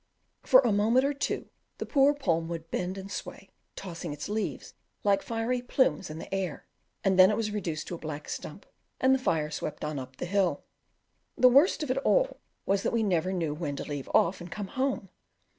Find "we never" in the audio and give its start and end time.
12.93-13.31